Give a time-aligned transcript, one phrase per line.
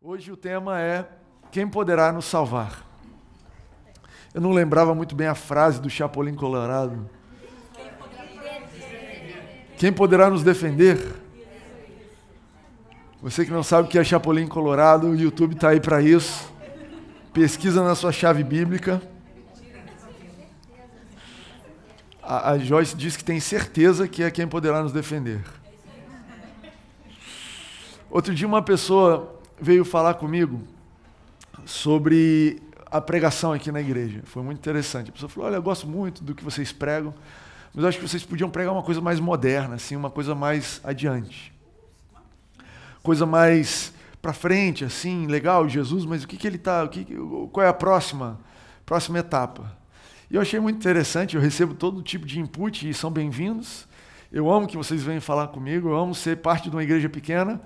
[0.00, 1.08] Hoje o tema é
[1.50, 2.86] Quem poderá nos salvar?
[4.32, 7.10] Eu não lembrava muito bem a frase do Chapolin Colorado.
[9.76, 11.16] Quem poderá nos defender?
[13.20, 16.48] Você que não sabe o que é Chapolin Colorado, o YouTube está aí para isso.
[17.32, 19.02] Pesquisa na sua chave bíblica.
[22.22, 25.42] A, a Joyce diz que tem certeza que é quem poderá nos defender.
[28.08, 30.60] Outro dia uma pessoa veio falar comigo
[31.64, 34.22] sobre a pregação aqui na igreja.
[34.24, 35.10] Foi muito interessante.
[35.10, 37.14] A pessoa falou: Olha, eu gosto muito do que vocês pregam,
[37.74, 40.80] mas eu acho que vocês podiam pregar uma coisa mais moderna, assim, uma coisa mais
[40.82, 41.52] adiante.
[43.02, 47.06] Coisa mais para frente, assim, legal, Jesus, mas o que, que ele está, o que,
[47.52, 48.38] qual é a próxima,
[48.84, 49.76] próxima etapa?
[50.30, 53.86] E eu achei muito interessante, eu recebo todo tipo de input e são bem-vindos.
[54.30, 57.60] Eu amo que vocês venham falar comigo, eu amo ser parte de uma igreja pequena,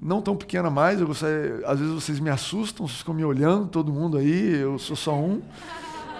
[0.00, 3.66] não tão pequena mais, eu gostaria, às vezes vocês me assustam, vocês ficam me olhando,
[3.66, 5.42] todo mundo aí, eu sou só um,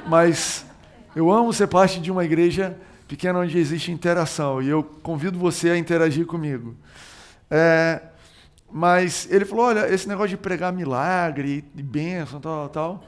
[0.06, 0.66] mas
[1.14, 2.76] eu amo ser parte de uma igreja
[3.06, 6.76] pequena onde existe interação e eu convido você a interagir comigo.
[7.50, 8.02] É,
[8.70, 13.04] mas ele falou, olha, esse negócio de pregar milagre e bênção, tal, tal,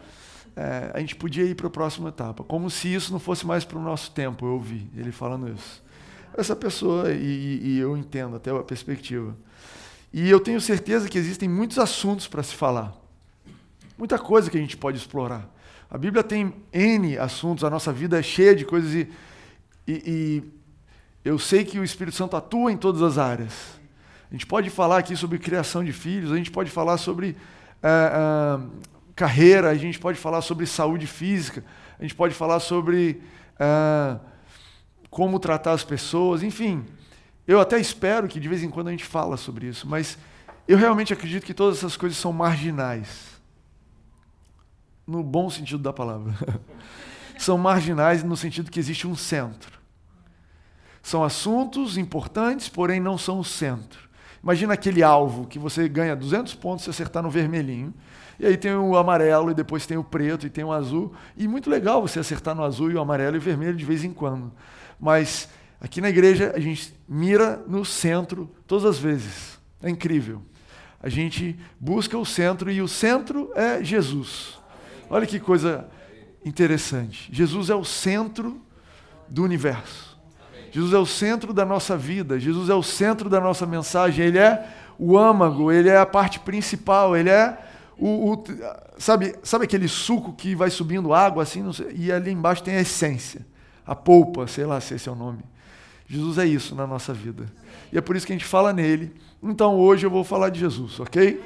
[0.56, 3.64] é, a gente podia ir para a próxima etapa, como se isso não fosse mais
[3.64, 5.82] para o nosso tempo, eu ouvi ele falando isso.
[6.36, 9.36] Essa pessoa, e, e eu entendo até a perspectiva.
[10.12, 12.94] E eu tenho certeza que existem muitos assuntos para se falar.
[13.96, 15.48] Muita coisa que a gente pode explorar.
[15.90, 19.08] A Bíblia tem N assuntos, a nossa vida é cheia de coisas e,
[19.86, 20.42] e, e
[21.24, 23.80] eu sei que o Espírito Santo atua em todas as áreas.
[24.30, 27.36] A gente pode falar aqui sobre criação de filhos, a gente pode falar sobre
[27.82, 28.70] uh, uh,
[29.16, 31.64] carreira, a gente pode falar sobre saúde física,
[31.98, 33.20] a gente pode falar sobre
[33.56, 34.20] uh,
[35.10, 36.84] como tratar as pessoas, enfim.
[37.50, 40.16] Eu até espero que de vez em quando a gente fala sobre isso, mas
[40.68, 43.40] eu realmente acredito que todas essas coisas são marginais.
[45.04, 46.32] No bom sentido da palavra.
[47.36, 49.80] são marginais no sentido que existe um centro.
[51.02, 54.08] São assuntos importantes, porém não são o centro.
[54.40, 57.92] Imagina aquele alvo que você ganha 200 pontos se acertar no vermelhinho.
[58.38, 61.12] E aí tem o amarelo, e depois tem o preto, e tem o azul.
[61.36, 64.04] E muito legal você acertar no azul e o amarelo e o vermelho de vez
[64.04, 64.52] em quando.
[65.00, 65.48] Mas
[65.80, 69.58] Aqui na igreja a gente mira no centro todas as vezes.
[69.82, 70.42] É incrível.
[71.02, 74.58] A gente busca o centro e o centro é Jesus.
[75.08, 75.88] Olha que coisa
[76.44, 77.30] interessante.
[77.32, 78.60] Jesus é o centro
[79.28, 80.18] do universo.
[80.70, 82.38] Jesus é o centro da nossa vida.
[82.38, 84.26] Jesus é o centro da nossa mensagem.
[84.26, 84.68] Ele é
[84.98, 87.58] o âmago, ele é a parte principal, ele é
[87.98, 88.44] o, o
[88.98, 91.64] sabe, sabe aquele suco que vai subindo água assim,
[91.94, 93.46] e ali embaixo tem a essência,
[93.86, 95.42] a polpa, sei lá se esse é o nome.
[96.10, 97.46] Jesus é isso na nossa vida.
[97.92, 99.14] E é por isso que a gente fala nele.
[99.40, 101.40] Então hoje eu vou falar de Jesus, ok?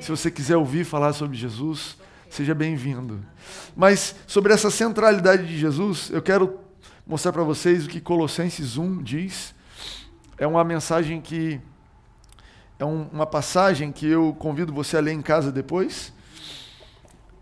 [0.00, 1.98] Se você quiser ouvir falar sobre Jesus,
[2.30, 3.20] seja bem-vindo.
[3.76, 6.58] Mas sobre essa centralidade de Jesus, eu quero
[7.06, 9.54] mostrar para vocês o que Colossenses 1 diz.
[10.38, 11.60] É uma mensagem que.
[12.78, 16.10] É um, uma passagem que eu convido você a ler em casa depois.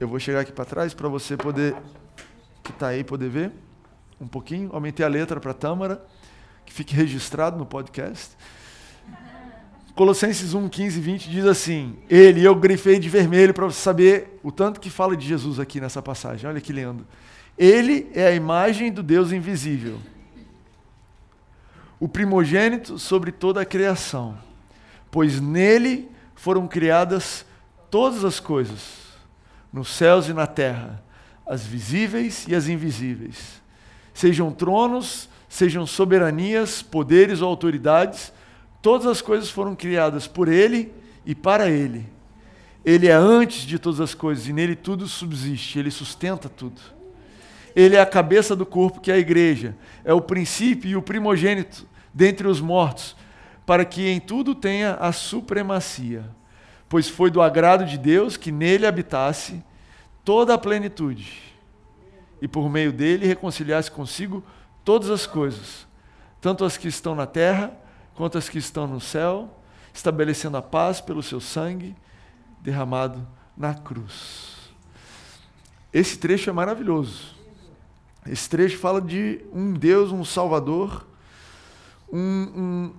[0.01, 1.77] Eu vou chegar aqui para trás para você poder.
[2.65, 3.53] que está aí, poder ver
[4.21, 4.71] um pouquinho.
[4.73, 6.05] Aumentei a letra para a Tâmara
[6.69, 8.37] que fique registrado no podcast.
[9.95, 14.39] Colossenses 1, 15 e 20 diz assim: Ele, eu grifei de vermelho para você saber
[14.43, 16.49] o tanto que fala de Jesus aqui nessa passagem.
[16.49, 17.07] Olha que lindo.
[17.57, 19.99] Ele é a imagem do Deus invisível,
[21.99, 24.37] o primogênito sobre toda a criação,
[25.11, 27.47] pois nele foram criadas
[27.91, 29.09] todas as coisas,
[29.73, 31.03] nos céus e na terra,
[31.47, 33.63] as visíveis e as invisíveis,
[34.13, 38.33] sejam tronos, sejam soberanias, poderes ou autoridades,
[38.83, 40.93] todas as coisas foram criadas por Ele
[41.25, 42.07] e para Ele.
[42.85, 46.81] Ele é antes de todas as coisas e nele tudo subsiste, ele sustenta tudo.
[47.75, 51.03] Ele é a cabeça do corpo que é a igreja, é o princípio e o
[51.03, 53.15] primogênito dentre os mortos,
[53.67, 56.25] para que em tudo tenha a supremacia.
[56.89, 59.63] Pois foi do agrado de Deus que nele habitasse
[60.25, 61.43] toda a plenitude,
[62.41, 64.43] e por meio dele reconciliasse consigo
[64.89, 65.87] todas as coisas,
[66.41, 67.77] tanto as que estão na terra
[68.15, 69.55] quanto as que estão no céu,
[69.93, 71.95] estabelecendo a paz pelo seu sangue
[72.63, 74.73] derramado na cruz.
[75.93, 77.37] Esse trecho é maravilhoso.
[78.27, 81.07] Esse trecho fala de um Deus, um Salvador,
[82.11, 82.93] um, um,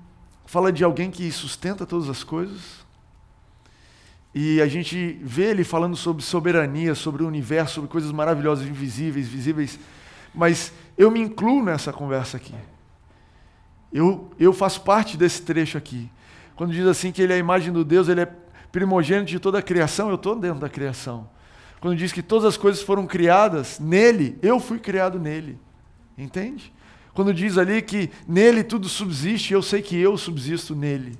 [0.45, 2.85] fala de alguém que sustenta todas as coisas.
[4.35, 9.27] E a gente vê ele falando sobre soberania, sobre o universo, sobre coisas maravilhosas, invisíveis,
[9.27, 9.79] visíveis
[10.33, 12.53] mas eu me incluo nessa conversa aqui.
[13.91, 16.11] Eu, eu faço parte desse trecho aqui.
[16.57, 18.29] Quando diz assim que ele é a imagem do Deus, ele é
[18.69, 21.29] primogênito de toda a criação, eu estou dentro da criação.
[21.79, 25.57] Quando diz que todas as coisas foram criadas nele, eu fui criado nele.
[26.17, 26.73] Entende?
[27.13, 31.17] Quando diz ali que nele tudo subsiste, eu sei que eu subsisto nele.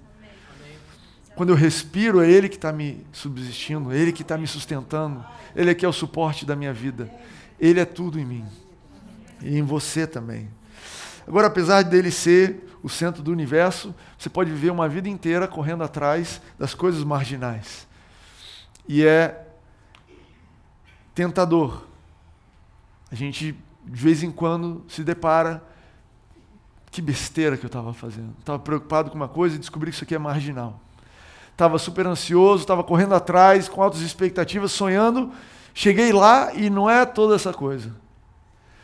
[1.38, 5.24] Quando eu respiro, é Ele que está me subsistindo, Ele que está me sustentando,
[5.56, 7.10] Ele é que é o suporte da minha vida.
[7.58, 8.46] Ele é tudo em mim
[9.42, 10.50] e em você também.
[11.28, 15.84] Agora, apesar dele ser o centro do universo, você pode viver uma vida inteira correndo
[15.84, 17.88] atrás das coisas marginais.
[18.88, 19.46] E é
[21.14, 21.84] tentador.
[23.12, 23.56] A gente,
[23.86, 25.64] de vez em quando, se depara.
[26.92, 28.34] Que besteira que eu estava fazendo.
[28.40, 30.80] Estava preocupado com uma coisa e descobri que isso aqui é marginal.
[31.52, 35.32] Estava super ansioso, estava correndo atrás, com altas expectativas, sonhando.
[35.74, 37.94] Cheguei lá e não é toda essa coisa.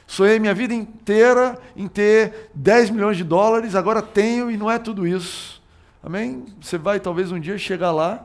[0.08, 4.78] Sonhei minha vida inteira em ter 10 milhões de dólares, agora tenho e não é
[4.78, 5.62] tudo isso.
[6.04, 6.46] Amém?
[6.62, 8.24] Você vai talvez um dia chegar lá.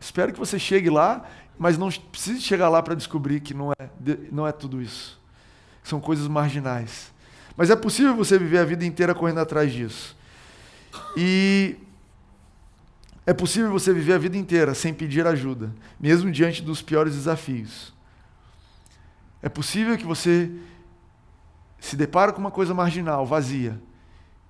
[0.00, 1.24] Espero que você chegue lá,
[1.58, 3.88] mas não precise chegar lá para descobrir que não é,
[4.30, 5.20] não é tudo isso.
[5.82, 7.12] São coisas marginais.
[7.56, 10.16] Mas é possível você viver a vida inteira correndo atrás disso.
[11.16, 11.76] E
[13.26, 17.92] é possível você viver a vida inteira sem pedir ajuda, mesmo diante dos piores desafios.
[19.42, 20.50] É possível que você
[21.78, 23.80] se depara com uma coisa marginal, vazia,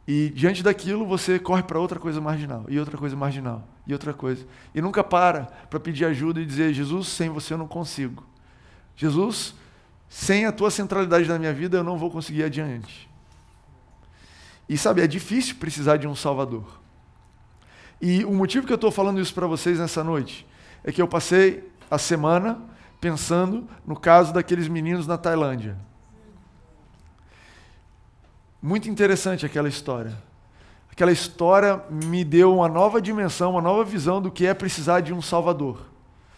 [0.07, 4.13] e diante daquilo você corre para outra coisa marginal, e outra coisa marginal, e outra
[4.13, 4.45] coisa.
[4.75, 8.27] E nunca para para pedir ajuda e dizer: Jesus, sem você eu não consigo.
[8.97, 9.55] Jesus,
[10.09, 13.09] sem a tua centralidade na minha vida eu não vou conseguir adiante.
[14.69, 16.81] E sabe, é difícil precisar de um Salvador.
[18.01, 20.47] E o motivo que eu estou falando isso para vocês nessa noite
[20.83, 22.61] é que eu passei a semana
[23.01, 25.77] pensando no caso daqueles meninos na Tailândia.
[28.63, 30.15] Muito interessante aquela história.
[30.93, 35.15] Aquela história me deu uma nova dimensão, uma nova visão do que é precisar de
[35.15, 35.81] um Salvador,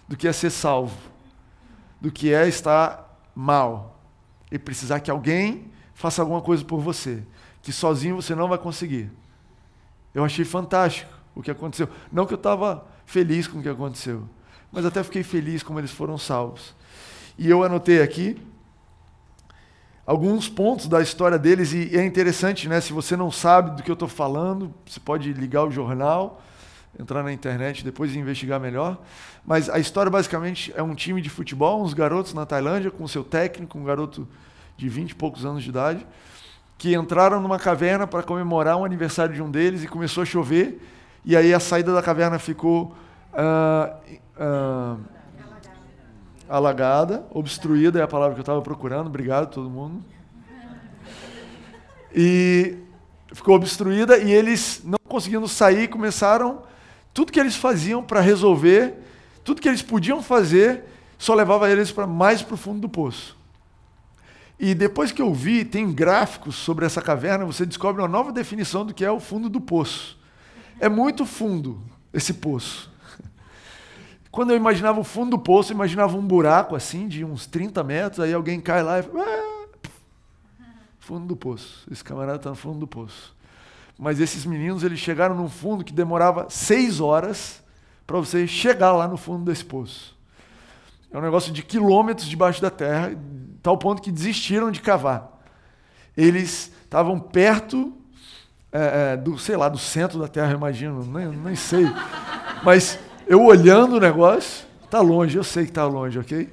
[0.07, 0.97] do que é ser salvo,
[2.01, 3.99] do que é estar mal
[4.53, 7.25] e precisar que alguém faça alguma coisa por você,
[7.61, 9.11] que sozinho você não vai conseguir.
[10.15, 11.89] Eu achei fantástico o que aconteceu.
[12.13, 14.29] Não que eu estava feliz com o que aconteceu,
[14.73, 16.75] mas até fiquei feliz como eles foram salvos.
[17.39, 18.41] E eu anotei aqui
[20.07, 22.81] alguns pontos da história deles, e é interessante, né?
[22.81, 26.43] Se você não sabe do que eu estou falando, você pode ligar o jornal,
[26.99, 28.99] entrar na internet depois e investigar melhor.
[29.45, 33.25] Mas a história basicamente é um time de futebol, uns garotos na Tailândia, com seu
[33.25, 34.27] técnico, um garoto
[34.77, 36.07] de 20 e poucos anos de idade,
[36.77, 40.83] que entraram numa caverna para comemorar um aniversário de um deles e começou a chover.
[41.25, 42.95] E aí a saída da caverna ficou
[43.33, 43.97] uh,
[44.37, 45.01] uh,
[46.49, 49.07] alagada, obstruída é a palavra que eu estava procurando.
[49.07, 50.05] Obrigado todo mundo.
[52.15, 52.77] E
[53.33, 56.63] ficou obstruída e eles não conseguindo sair, começaram
[57.15, 58.95] tudo que eles faziam para resolver,
[59.43, 60.85] tudo que eles podiam fazer,
[61.19, 63.37] só levava eles para mais para o fundo do poço.
[64.59, 68.85] E depois que eu vi, tem gráficos sobre essa caverna, você descobre uma nova definição
[68.87, 70.19] do que é o fundo do poço.
[70.79, 71.83] É muito fundo
[72.13, 72.92] esse poço.
[74.33, 77.85] Quando eu imaginava o fundo do poço, eu imaginava um buraco assim, de uns 30
[77.85, 79.67] metros, aí alguém cai lá e ah,
[80.99, 81.87] fundo do poço.
[81.93, 83.37] Esse camarada está no fundo do poço.
[83.99, 87.63] Mas esses meninos, eles chegaram num fundo que demorava seis horas
[88.07, 90.17] para você chegar lá no fundo desse poço.
[91.13, 93.15] É um negócio de quilômetros debaixo da terra,
[93.63, 95.43] tal ponto que desistiram de cavar.
[96.17, 97.93] Eles estavam perto
[98.73, 101.85] é, é, do, sei lá, do centro da terra, imagino, nem, nem sei.
[102.65, 106.49] Mas eu olhando o negócio, tá longe, eu sei que tá longe, ok?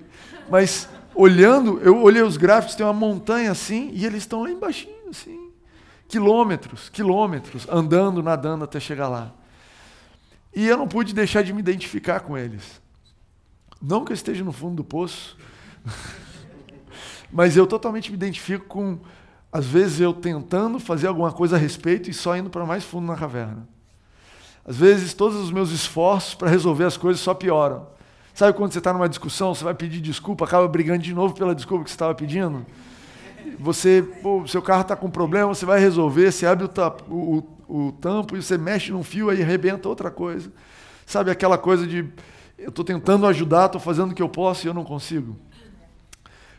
[0.49, 4.87] Mas olhando, eu olhei os gráficos, tem uma montanha assim, e eles estão lá embaixo,
[5.09, 5.51] assim,
[6.07, 9.33] quilômetros, quilômetros, andando, nadando até chegar lá.
[10.55, 12.81] E eu não pude deixar de me identificar com eles.
[13.81, 15.37] Não que eu esteja no fundo do poço,
[17.31, 18.99] mas eu totalmente me identifico com,
[19.51, 23.05] às vezes, eu tentando fazer alguma coisa a respeito e só indo para mais fundo
[23.05, 23.67] na caverna.
[24.69, 27.87] Às vezes, todos os meus esforços para resolver as coisas só pioram.
[28.35, 31.55] Sabe quando você está numa discussão, você vai pedir desculpa, acaba brigando de novo pela
[31.55, 32.63] desculpa que você estava pedindo?
[33.57, 36.69] Você, pô, seu carro está com problema, você vai resolver, você abre
[37.09, 40.51] o, o, o tampo e você mexe num fio e arrebenta outra coisa.
[41.03, 42.07] Sabe aquela coisa de
[42.55, 45.35] eu estou tentando ajudar, estou fazendo o que eu posso e eu não consigo?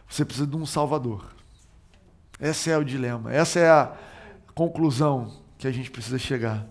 [0.09, 1.26] Você precisa de um salvador.
[2.40, 3.93] Esse é o dilema, essa é a
[4.52, 6.67] conclusão que a gente precisa chegar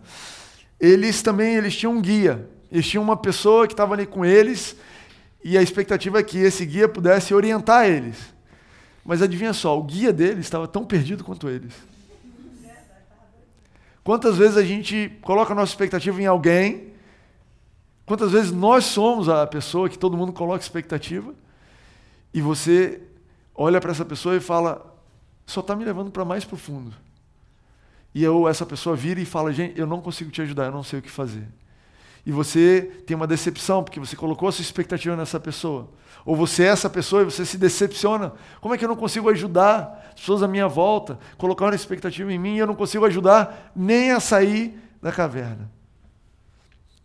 [0.80, 2.48] eles também eles tinham um guia.
[2.72, 4.76] Eles tinham uma pessoa que estava ali com eles
[5.44, 8.18] e a expectativa é que esse guia pudesse orientar eles.
[9.04, 11.74] Mas adivinha só, o guia deles estava tão perdido quanto eles.
[14.04, 16.90] Quantas vezes a gente coloca a nossa expectativa em alguém,
[18.10, 21.32] Quantas vezes nós somos a pessoa que todo mundo coloca expectativa
[22.34, 23.04] e você
[23.54, 24.84] olha para essa pessoa e fala,
[25.46, 26.92] só está me levando para mais profundo.
[28.14, 30.84] E eu, essa pessoa vira e fala, gente, eu não consigo te ajudar, eu não
[30.84, 31.48] sei o que fazer.
[32.26, 35.90] E você tem uma decepção, porque você colocou a sua expectativa nessa pessoa.
[36.26, 38.34] Ou você é essa pessoa e você se decepciona.
[38.60, 41.18] Como é que eu não consigo ajudar as pessoas à minha volta?
[41.38, 45.72] Colocaram expectativa em mim e eu não consigo ajudar nem a sair da caverna.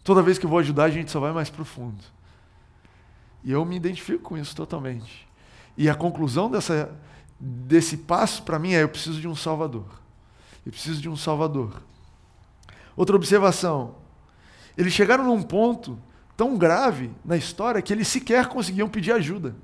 [0.03, 2.03] Toda vez que eu vou ajudar, a gente só vai mais profundo.
[3.43, 5.27] E eu me identifico com isso totalmente.
[5.77, 6.91] E a conclusão dessa,
[7.39, 10.04] desse passo para mim é: eu preciso de um Salvador.
[10.65, 11.83] Eu preciso de um Salvador.
[12.97, 13.97] Outra observação:
[14.77, 15.99] eles chegaram num ponto
[16.37, 19.55] tão grave na história que eles sequer conseguiam pedir ajuda.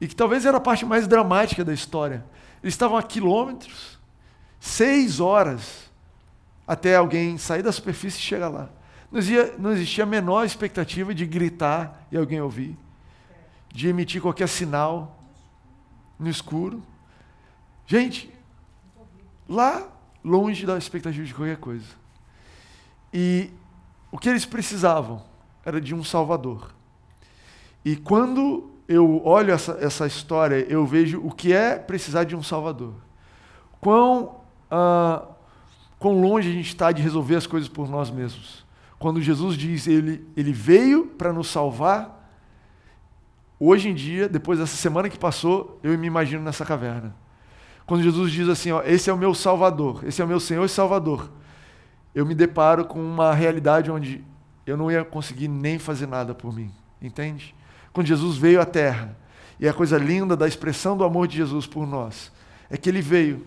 [0.00, 2.24] E que talvez era a parte mais dramática da história.
[2.62, 3.98] Eles estavam a quilômetros,
[4.58, 5.90] seis horas,
[6.66, 8.70] até alguém sair da superfície e chegar lá.
[9.10, 12.76] Não existia, não existia a menor expectativa de gritar e alguém ouvir,
[13.72, 15.20] de emitir qualquer sinal
[16.18, 16.82] no escuro.
[17.86, 18.32] Gente,
[19.48, 19.86] lá
[20.24, 21.86] longe da expectativa de qualquer coisa.
[23.12, 23.50] E
[24.10, 25.22] o que eles precisavam
[25.64, 26.74] era de um Salvador.
[27.84, 32.42] E quando eu olho essa, essa história, eu vejo o que é precisar de um
[32.42, 32.94] Salvador.
[33.80, 34.40] Quão,
[34.70, 35.26] ah,
[35.98, 38.64] quão longe a gente está de resolver as coisas por nós mesmos
[39.04, 42.26] quando Jesus diz ele, ele veio para nos salvar,
[43.60, 47.14] hoje em dia, depois dessa semana que passou, eu me imagino nessa caverna.
[47.86, 50.64] Quando Jesus diz assim, ó, esse é o meu Salvador, esse é o meu Senhor
[50.64, 51.30] e Salvador,
[52.14, 54.24] eu me deparo com uma realidade onde
[54.66, 56.72] eu não ia conseguir nem fazer nada por mim,
[57.02, 57.54] entende?
[57.92, 59.16] Quando Jesus veio à Terra,
[59.58, 62.32] e a coisa linda da expressão do amor de Jesus por nós,
[62.70, 63.46] é que ele veio,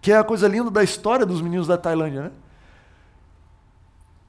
[0.00, 2.30] que é a coisa linda da história dos meninos da Tailândia, né?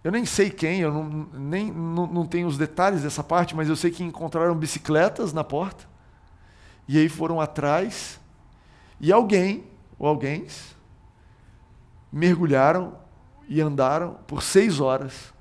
[0.05, 3.67] Eu nem sei quem, eu não, nem, não, não tenho os detalhes dessa parte, mas
[3.67, 5.83] eu sei que encontraram bicicletas na porta.
[6.87, 8.19] E aí foram atrás.
[8.99, 9.65] E alguém,
[9.97, 10.47] ou alguém,
[12.11, 12.97] mergulharam
[13.47, 15.33] e andaram por seis horas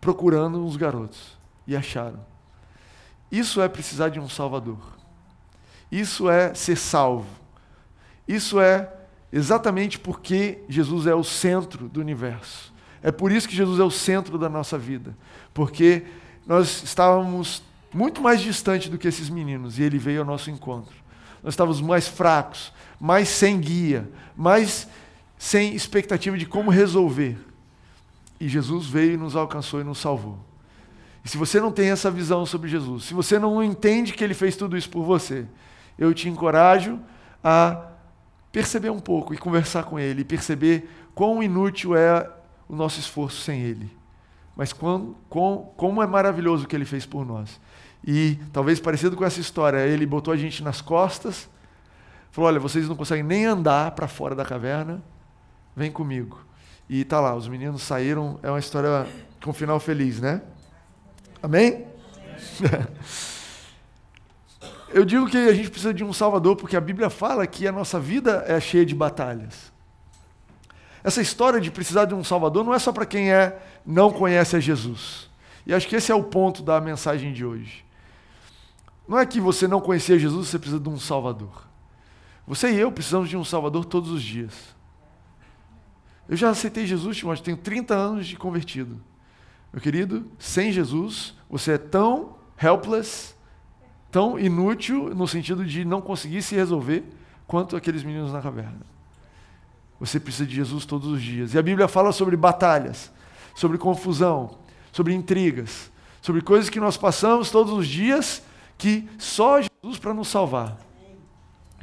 [0.00, 1.38] procurando uns garotos.
[1.66, 2.24] E acharam.
[3.30, 4.98] Isso é precisar de um Salvador.
[5.90, 7.28] Isso é ser salvo.
[8.26, 8.92] Isso é
[9.32, 12.72] exatamente porque Jesus é o centro do universo.
[13.02, 15.16] É por isso que Jesus é o centro da nossa vida,
[15.54, 16.04] porque
[16.46, 17.62] nós estávamos
[17.92, 20.94] muito mais distante do que esses meninos e ele veio ao nosso encontro.
[21.42, 24.88] Nós estávamos mais fracos, mais sem guia, mais
[25.38, 27.38] sem expectativa de como resolver.
[28.38, 30.38] E Jesus veio e nos alcançou e nos salvou.
[31.24, 34.34] E se você não tem essa visão sobre Jesus, se você não entende que ele
[34.34, 35.46] fez tudo isso por você,
[35.98, 36.98] eu te encorajo
[37.44, 37.88] a
[38.50, 42.28] perceber um pouco e conversar com ele, e perceber quão inútil é
[42.70, 43.90] o nosso esforço sem Ele.
[44.56, 47.60] Mas quando, com, como é maravilhoso o que Ele fez por nós.
[48.04, 51.48] E talvez parecido com essa história, Ele botou a gente nas costas,
[52.30, 55.02] falou: Olha, vocês não conseguem nem andar para fora da caverna,
[55.76, 56.38] vem comigo.
[56.88, 59.06] E tá lá, os meninos saíram, é uma história
[59.42, 60.42] com um final feliz, né?
[61.42, 61.86] Amém?
[64.92, 67.70] Eu digo que a gente precisa de um Salvador porque a Bíblia fala que a
[67.70, 69.72] nossa vida é cheia de batalhas.
[71.04, 74.56] Essa história de precisar de um Salvador não é só para quem é não conhece
[74.56, 75.30] a Jesus.
[75.64, 77.84] E acho que esse é o ponto da mensagem de hoje.
[79.10, 81.66] Não é que você não conhecia Jesus, você precisa de um Salvador.
[82.46, 84.54] Você e eu precisamos de um Salvador todos os dias.
[86.28, 89.00] Eu já aceitei Jesus, Timóteo, tenho 30 anos de convertido.
[89.72, 93.34] Meu querido, sem Jesus, você é tão helpless,
[94.12, 97.02] tão inútil, no sentido de não conseguir se resolver,
[97.48, 98.86] quanto aqueles meninos na caverna.
[99.98, 101.52] Você precisa de Jesus todos os dias.
[101.52, 103.10] E a Bíblia fala sobre batalhas,
[103.56, 104.56] sobre confusão,
[104.92, 105.90] sobre intrigas,
[106.22, 108.48] sobre coisas que nós passamos todos os dias
[108.80, 110.78] que só Jesus para nos salvar.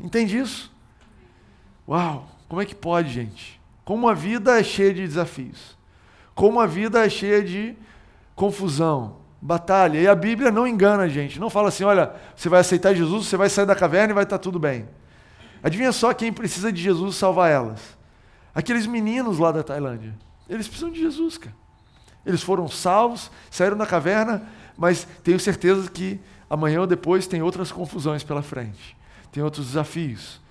[0.03, 0.73] Entende isso?
[1.87, 3.61] Uau, como é que pode, gente?
[3.85, 5.77] Como a vida é cheia de desafios.
[6.33, 7.77] Como a vida é cheia de
[8.35, 9.99] confusão, batalha.
[9.99, 11.39] E a Bíblia não engana a gente.
[11.39, 14.23] Não fala assim, olha, você vai aceitar Jesus, você vai sair da caverna e vai
[14.23, 14.89] estar tudo bem.
[15.61, 17.95] Adivinha só quem precisa de Jesus salvar elas?
[18.55, 20.15] Aqueles meninos lá da Tailândia,
[20.49, 21.55] eles precisam de Jesus, cara.
[22.25, 27.71] Eles foram salvos, saíram da caverna, mas tenho certeza que amanhã ou depois tem outras
[27.71, 28.95] confusões pela frente,
[29.31, 30.41] tem outros desafios.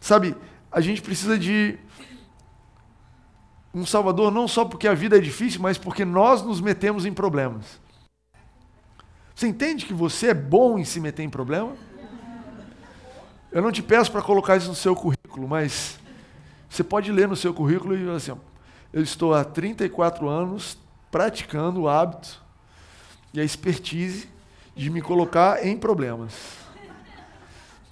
[0.00, 0.36] Sabe,
[0.70, 1.78] a gente precisa de
[3.74, 7.12] um Salvador não só porque a vida é difícil, mas porque nós nos metemos em
[7.12, 7.80] problemas.
[9.34, 11.72] Você entende que você é bom em se meter em problema?
[13.50, 15.98] Eu não te peço para colocar isso no seu currículo, mas
[16.68, 18.40] você pode ler no seu currículo e dizer assim:
[18.92, 20.78] eu estou há 34 anos
[21.10, 22.42] praticando o hábito
[23.34, 24.28] e a expertise
[24.74, 26.62] de me colocar em problemas.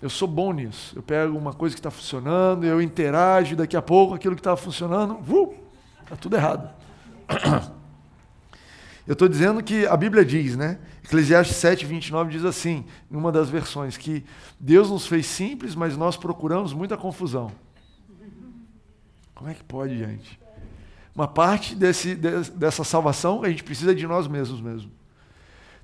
[0.00, 0.94] Eu sou bom nisso.
[0.96, 4.56] Eu pego uma coisa que está funcionando, eu interajo, daqui a pouco aquilo que estava
[4.56, 5.20] funcionando,
[6.02, 6.70] está tudo errado.
[9.06, 10.78] Eu estou dizendo que a Bíblia diz, né?
[11.02, 14.24] Eclesiastes 7, 29 diz assim, em uma das versões, que
[14.60, 17.50] Deus nos fez simples, mas nós procuramos muita confusão.
[19.34, 20.38] Como é que pode, gente?
[21.12, 24.92] Uma parte desse, dessa salvação a gente precisa de nós mesmos mesmo.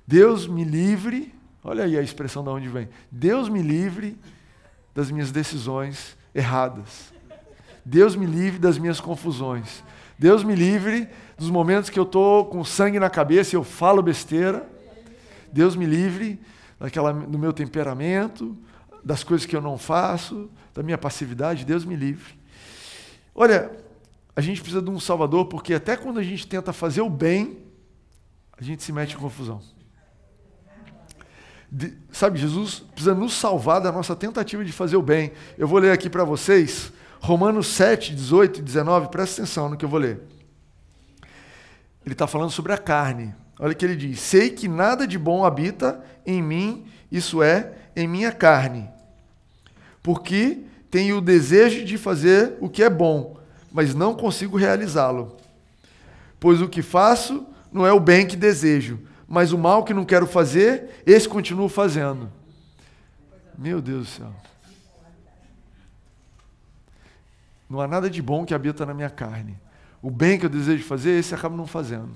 [0.07, 2.87] Deus me livre, olha aí a expressão de onde vem.
[3.11, 4.17] Deus me livre
[4.95, 7.13] das minhas decisões erradas.
[7.83, 9.83] Deus me livre das minhas confusões.
[10.17, 14.01] Deus me livre dos momentos que eu estou com sangue na cabeça e eu falo
[14.01, 14.67] besteira.
[15.51, 16.39] Deus me livre
[16.79, 18.57] daquela, do meu temperamento,
[19.03, 21.65] das coisas que eu não faço, da minha passividade.
[21.65, 22.33] Deus me livre.
[23.35, 23.71] Olha,
[24.35, 27.57] a gente precisa de um Salvador porque até quando a gente tenta fazer o bem,
[28.57, 29.61] a gente se mete em confusão.
[31.69, 35.31] De, sabe, Jesus precisa nos salvar da nossa tentativa de fazer o bem.
[35.57, 39.83] Eu vou ler aqui para vocês Romanos 7, 18 e 19, presta atenção no que
[39.83, 40.21] eu vou ler.
[42.05, 43.35] Ele está falando sobre a carne.
[43.59, 47.73] Olha o que ele diz: Sei que nada de bom habita em mim, isso é,
[47.95, 48.89] em minha carne.
[50.01, 50.59] Porque
[50.89, 53.37] tenho o desejo de fazer o que é bom,
[53.71, 55.35] mas não consigo realizá-lo.
[56.39, 60.05] Pois o que faço não é o bem que desejo, mas o mal que não
[60.05, 62.31] quero fazer, esse continuo fazendo.
[63.57, 64.33] Meu Deus do céu.
[67.69, 69.59] Não há nada de bom que habita na minha carne.
[70.01, 72.13] O bem que eu desejo fazer, esse acaba não fazendo.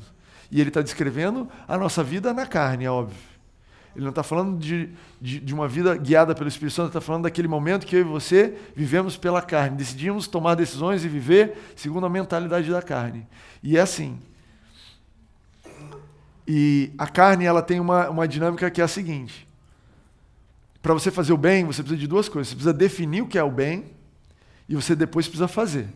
[0.49, 3.17] E ele está descrevendo a nossa vida na carne, é óbvio.
[3.93, 4.89] Ele não está falando de,
[5.19, 8.03] de, de, uma vida guiada pelo Espírito Santo, está falando daquele momento que eu e
[8.03, 13.27] você vivemos pela carne, decidimos tomar decisões e viver segundo a mentalidade da carne.
[13.61, 14.17] E é assim.
[16.47, 19.47] E a carne ela tem uma, uma dinâmica que é a seguinte:
[20.81, 22.49] para você fazer o bem, você precisa de duas coisas.
[22.49, 23.91] Você precisa definir o que é o bem
[24.67, 25.87] e você depois precisa fazer.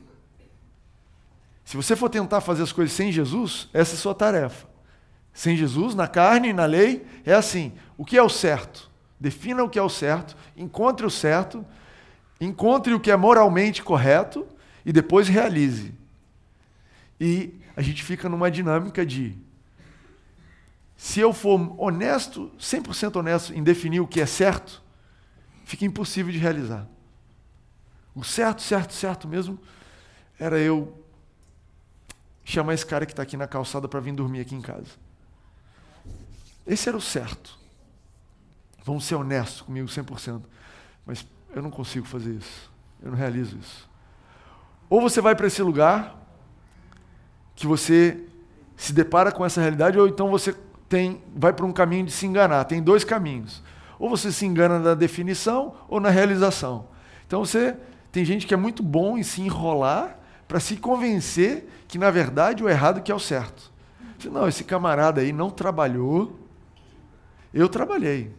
[1.64, 4.68] Se você for tentar fazer as coisas sem Jesus, essa é a sua tarefa.
[5.34, 8.90] Sem Jesus, na carne e na lei, é assim: o que é o certo?
[9.20, 11.66] Defina o que é o certo, encontre o certo,
[12.40, 14.46] encontre o que é moralmente correto
[14.86, 15.94] e depois realize.
[17.20, 19.38] E a gente fica numa dinâmica de
[20.98, 24.82] se eu for honesto, 100% honesto em definir o que é certo,
[25.66, 26.88] fica impossível de realizar.
[28.14, 29.60] O certo, certo, certo mesmo
[30.40, 31.04] era eu
[32.44, 34.92] chamar esse cara que está aqui na calçada para vir dormir aqui em casa.
[36.66, 37.58] Esse era o certo.
[38.84, 40.42] Vamos ser honestos comigo 100%.
[41.06, 42.72] Mas eu não consigo fazer isso.
[43.02, 43.90] Eu não realizo isso.
[44.90, 46.16] Ou você vai para esse lugar
[47.56, 48.24] que você
[48.78, 50.56] se depara com essa realidade, ou então você
[50.96, 52.64] tem, vai para um caminho de se enganar.
[52.64, 53.62] Tem dois caminhos.
[54.00, 56.88] Ou você se engana na definição ou na realização.
[57.28, 57.76] Então você
[58.14, 62.64] tem gente que é muito bom em se enrolar para se convencer que, na verdade,
[62.64, 63.74] o errado que é o certo.
[64.32, 66.40] Não, esse camarada aí não trabalhou,
[67.54, 68.32] eu trabalhei.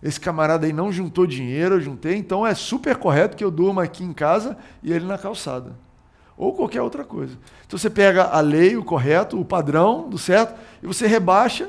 [0.00, 3.82] Esse camarada aí não juntou dinheiro, eu juntei, então é super correto que eu durma
[3.82, 5.76] aqui em casa e ele na calçada.
[6.36, 7.36] Ou qualquer outra coisa.
[7.66, 11.68] Então você pega a lei, o correto, o padrão do certo, e você rebaixa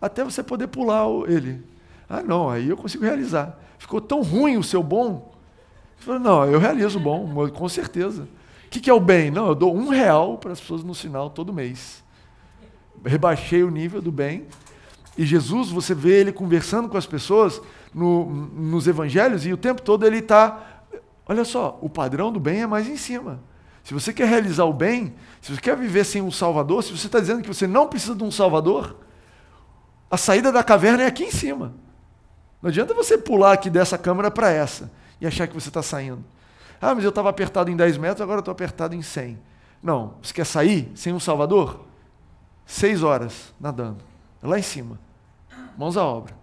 [0.00, 1.64] até você poder pular ele.
[2.08, 3.58] Ah, não, aí eu consigo realizar.
[3.78, 5.28] Ficou tão ruim o seu bom
[5.98, 8.22] você fala, não, eu realizo o bom, com certeza.
[8.66, 9.30] O que, que é o bem?
[9.30, 12.04] Não, eu dou um real para as pessoas no sinal todo mês.
[13.04, 14.46] Rebaixei o nível do bem.
[15.16, 17.60] E Jesus, você vê ele conversando com as pessoas
[17.92, 20.84] no, nos evangelhos e o tempo todo ele está.
[21.26, 23.40] Olha só, o padrão do bem é mais em cima.
[23.82, 27.06] Se você quer realizar o bem, se você quer viver sem um Salvador, se você
[27.06, 28.96] está dizendo que você não precisa de um Salvador,
[30.10, 31.74] a saída da caverna é aqui em cima.
[32.62, 34.90] Não adianta você pular aqui dessa câmara para essa
[35.20, 36.24] e achar que você está saindo.
[36.80, 39.38] Ah, mas eu estava apertado em 10 metros, agora estou apertado em 100.
[39.82, 41.84] Não, você quer sair sem um Salvador?
[42.66, 44.04] Seis horas nadando,
[44.42, 44.98] lá em cima,
[45.76, 46.34] mãos à obra,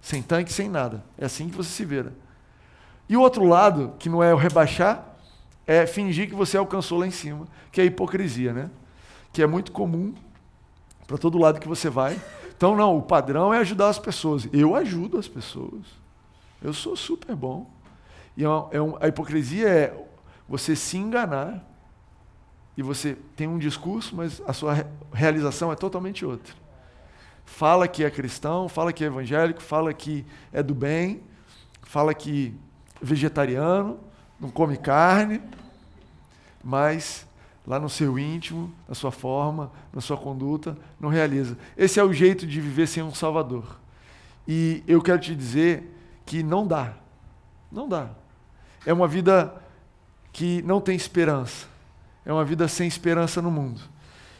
[0.00, 1.02] sem tanque, sem nada.
[1.18, 2.12] É assim que você se vira.
[3.08, 5.04] E o outro lado, que não é o rebaixar,
[5.66, 8.70] é fingir que você alcançou lá em cima, que é a hipocrisia, né?
[9.32, 10.14] Que é muito comum
[11.06, 12.20] para todo lado que você vai.
[12.56, 14.48] Então, não, o padrão é ajudar as pessoas.
[14.52, 15.82] Eu ajudo as pessoas.
[16.62, 17.70] Eu sou super bom.
[18.36, 20.06] E é, é um, a hipocrisia é
[20.48, 21.64] você se enganar
[22.76, 26.54] e você tem um discurso, mas a sua realização é totalmente outra.
[27.44, 31.22] Fala que é cristão, fala que é evangélico, fala que é do bem,
[31.82, 32.54] fala que
[33.00, 34.00] é vegetariano,
[34.40, 35.40] não come carne,
[36.62, 37.26] mas
[37.66, 41.56] lá no seu íntimo, na sua forma, na sua conduta, não realiza.
[41.76, 43.78] Esse é o jeito de viver sem um Salvador.
[44.46, 45.90] E eu quero te dizer
[46.26, 46.94] que não dá.
[47.72, 48.10] Não dá.
[48.84, 49.54] É uma vida
[50.32, 51.66] que não tem esperança.
[52.24, 53.80] É uma vida sem esperança no mundo.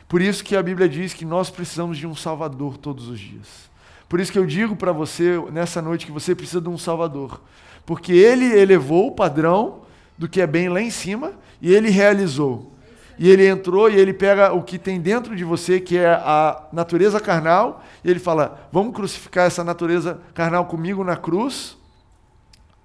[0.06, 3.70] Por isso que a Bíblia diz que nós precisamos de um Salvador todos os dias.
[4.08, 7.40] Por isso que eu digo para você nessa noite que você precisa de um Salvador.
[7.86, 9.82] Porque ele elevou o padrão
[10.16, 12.73] do que é bem lá em cima e ele realizou.
[13.18, 16.66] E ele entrou e ele pega o que tem dentro de você, que é a
[16.72, 21.76] natureza carnal, e ele fala: Vamos crucificar essa natureza carnal comigo na cruz.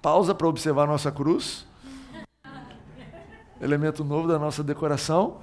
[0.00, 1.66] Pausa para observar a nossa cruz.
[3.60, 5.38] Elemento novo da nossa decoração.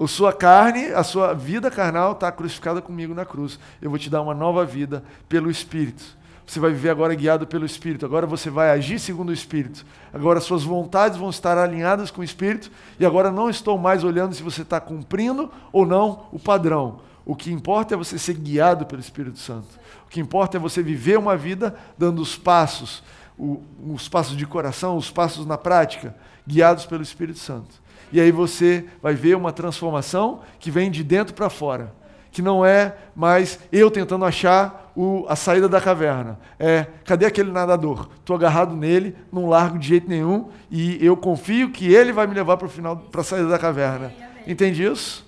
[0.00, 3.60] A sua carne, a sua vida carnal está crucificada comigo na cruz.
[3.80, 6.02] Eu vou te dar uma nova vida pelo Espírito.
[6.46, 8.04] Você vai viver agora guiado pelo Espírito.
[8.04, 9.84] Agora você vai agir segundo o Espírito.
[10.12, 12.70] Agora suas vontades vão estar alinhadas com o Espírito.
[12.98, 17.00] E agora não estou mais olhando se você está cumprindo ou não o padrão.
[17.24, 19.68] O que importa é você ser guiado pelo Espírito Santo.
[20.06, 23.02] O que importa é você viver uma vida dando os passos,
[23.38, 26.14] os passos de coração, os passos na prática,
[26.46, 27.82] guiados pelo Espírito Santo.
[28.12, 32.03] E aí você vai ver uma transformação que vem de dentro para fora
[32.34, 36.36] que não é mais eu tentando achar o, a saída da caverna.
[36.58, 38.08] É, cadê aquele nadador?
[38.18, 42.34] Estou agarrado nele, não largo de jeito nenhum, e eu confio que ele vai me
[42.34, 44.12] levar para o final, para a saída da caverna.
[44.48, 45.24] Entende isso?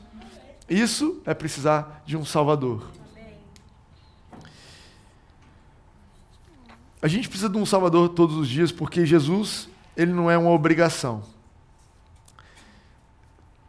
[0.69, 2.91] Isso é precisar de um Salvador.
[7.01, 10.51] A gente precisa de um Salvador todos os dias porque Jesus, ele não é uma
[10.51, 11.23] obrigação.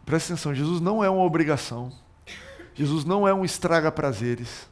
[0.08, 1.92] Presta atenção, Jesus não é uma obrigação.
[2.78, 4.70] Jesus não é um estraga-prazeres.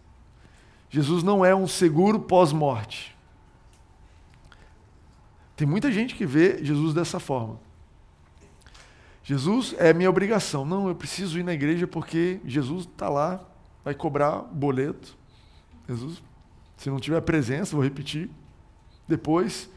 [0.92, 3.18] Jesus não é um seguro pós-morte.
[5.56, 7.60] Tem muita gente que vê Jesus dessa forma.
[9.24, 10.64] Jesus é minha obrigação.
[10.64, 13.44] Não, eu preciso ir na igreja porque Jesus está lá,
[13.84, 15.18] vai cobrar boleto.
[15.90, 16.22] Jesus,
[16.78, 18.30] se não tiver presença, vou repetir.
[19.08, 19.68] Depois,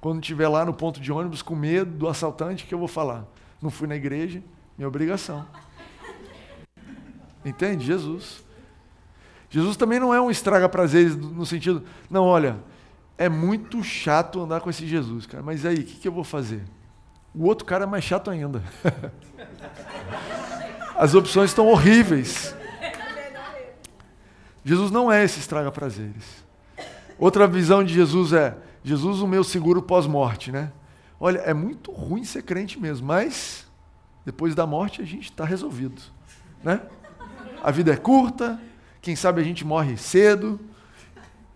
[0.00, 3.24] quando estiver lá no ponto de ônibus com medo do assaltante, que eu vou falar?
[3.62, 4.42] Não fui na igreja,
[4.76, 5.46] minha obrigação.
[7.46, 7.86] Entende?
[7.86, 8.44] Jesus.
[9.48, 12.58] Jesus também não é um estraga prazeres no sentido, não, olha,
[13.16, 16.24] é muito chato andar com esse Jesus, cara, mas aí, o que, que eu vou
[16.24, 16.64] fazer?
[17.32, 18.62] O outro cara é mais chato ainda.
[20.96, 22.54] As opções estão horríveis.
[24.64, 26.44] Jesus não é esse estraga prazeres.
[27.18, 30.72] Outra visão de Jesus é Jesus o meu seguro pós-morte, né?
[31.20, 33.66] Olha, é muito ruim ser crente mesmo, mas
[34.24, 36.02] depois da morte a gente está resolvido,
[36.64, 36.80] né?
[37.66, 38.60] A vida é curta,
[39.02, 40.60] quem sabe a gente morre cedo.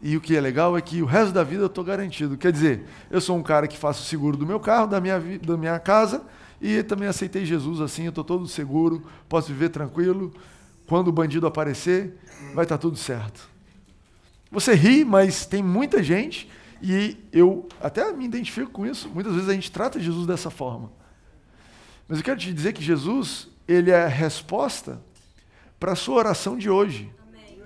[0.02, 2.36] E o que é legal é que o resto da vida eu estou garantido.
[2.36, 5.56] Quer dizer, eu sou um cara que faço seguro do meu carro, da minha, da
[5.56, 6.24] minha casa,
[6.60, 10.34] e também aceitei Jesus assim, eu estou todo seguro, posso viver tranquilo.
[10.84, 12.18] Quando o bandido aparecer,
[12.54, 13.48] vai estar tá tudo certo.
[14.50, 16.50] Você ri, mas tem muita gente,
[16.82, 19.08] e eu até me identifico com isso.
[19.14, 20.90] Muitas vezes a gente trata Jesus dessa forma.
[22.08, 25.00] Mas eu quero te dizer que Jesus, ele é a resposta
[25.80, 27.10] para a sua oração de hoje.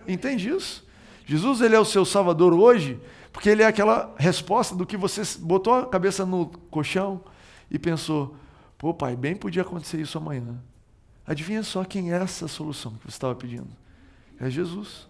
[0.06, 0.86] Entende isso?
[1.26, 3.00] Jesus ele é o seu salvador hoje,
[3.32, 7.20] porque ele é aquela resposta do que você botou a cabeça no colchão
[7.70, 8.36] e pensou:
[8.78, 10.62] pô, pai, bem podia acontecer isso amanhã.
[11.26, 13.68] Adivinha só quem é essa solução que você estava pedindo?
[14.38, 15.08] É Jesus.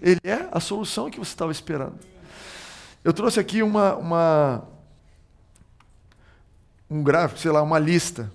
[0.00, 1.98] Ele é a solução que você estava esperando.
[3.02, 4.68] Eu trouxe aqui uma, uma
[6.88, 8.32] um gráfico, sei lá, uma lista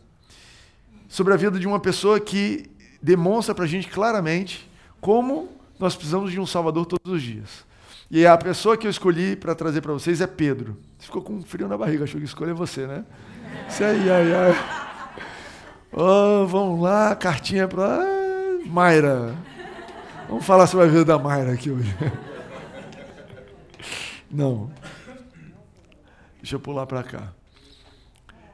[1.07, 2.69] sobre a vida de uma pessoa que
[3.01, 7.65] demonstra para a gente claramente como nós precisamos de um Salvador todos os dias.
[8.11, 10.77] E a pessoa que eu escolhi para trazer para vocês é Pedro.
[10.97, 13.05] Você ficou com frio na barriga, achou que escolher você, né?
[13.67, 14.55] Isso aí, ai, ai.
[15.91, 18.03] Oh, vamos lá, cartinha para
[18.65, 19.35] Mayra.
[20.27, 21.95] Vamos falar sobre a vida da Mayra aqui hoje.
[24.29, 24.71] Não.
[26.41, 27.33] Deixa eu pular para cá.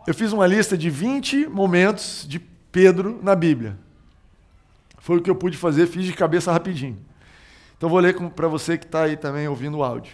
[0.05, 3.77] Eu fiz uma lista de 20 momentos de Pedro na Bíblia.
[5.05, 6.97] Foi o que eu pude fazer, fiz de cabeça rapidinho.
[7.77, 10.13] Então vou ler para você que está aí também ouvindo o áudio.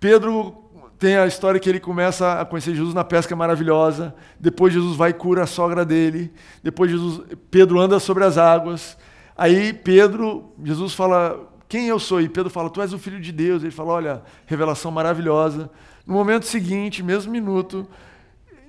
[0.00, 0.52] Pedro
[0.98, 4.16] tem a história que ele começa a conhecer Jesus na pesca maravilhosa.
[4.40, 6.32] Depois Jesus vai e cura a sogra dele.
[6.60, 7.22] Depois Jesus,
[7.52, 8.98] Pedro anda sobre as águas.
[9.38, 12.20] Aí Pedro, Jesus fala: Quem eu sou?
[12.20, 13.62] E Pedro fala: Tu és o filho de Deus.
[13.62, 15.70] Ele fala: Olha, revelação maravilhosa.
[16.04, 17.86] No momento seguinte, mesmo minuto,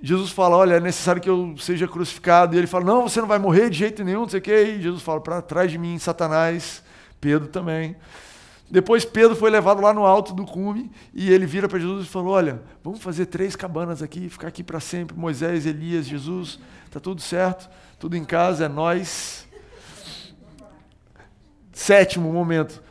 [0.05, 2.53] Jesus fala: Olha, é necessário que eu seja crucificado.
[2.53, 4.75] E ele fala: Não, você não vai morrer de jeito nenhum, não sei o quê.
[4.77, 6.83] E Jesus fala: Para trás de mim, Satanás.
[7.21, 7.95] Pedro também.
[8.69, 12.09] Depois Pedro foi levado lá no alto do cume e ele vira para Jesus e
[12.09, 15.17] falou: Olha, vamos fazer três cabanas aqui, ficar aqui para sempre.
[15.17, 16.59] Moisés, Elias, Jesus,
[16.91, 19.47] tá tudo certo, tudo em casa, é nós.
[21.71, 22.83] Sétimo momento.